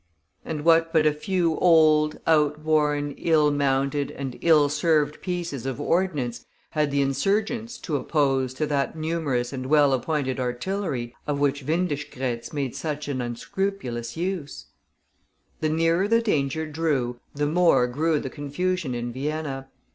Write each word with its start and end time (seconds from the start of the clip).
And 0.43 0.65
what 0.65 0.91
but 0.91 1.05
a 1.05 1.13
few 1.13 1.57
old, 1.57 2.19
outworn, 2.25 3.11
ill 3.19 3.51
mounted, 3.51 4.09
and 4.09 4.35
ill 4.41 4.67
served 4.67 5.21
pieces 5.21 5.67
of 5.67 5.79
ordnance 5.79 6.43
had 6.71 6.89
the 6.89 7.03
insurgents 7.03 7.77
to 7.81 7.97
oppose 7.97 8.55
to 8.55 8.65
that 8.65 8.97
numerous 8.97 9.53
and 9.53 9.67
well 9.67 9.93
appointed 9.93 10.39
artillery, 10.39 11.15
of 11.27 11.39
which 11.39 11.63
Windischgrätz 11.67 12.51
made 12.51 12.75
such 12.75 13.07
an 13.07 13.21
unscrupulous 13.21 14.17
use? 14.17 14.65
The 15.59 15.69
nearer 15.69 16.07
the 16.07 16.19
danger 16.19 16.65
drew, 16.65 17.19
the 17.35 17.45
more 17.45 17.85
grew 17.85 18.19
the 18.19 18.31
confusion 18.31 18.95
in 18.95 19.13
Vienna. 19.13 19.69